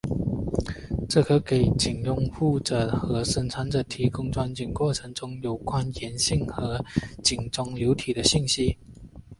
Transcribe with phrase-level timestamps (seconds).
[1.07, 6.83] 这可给井拥有者和生产者提供在钻井过程中有关岩性和
[7.23, 8.75] 井中流体的信息。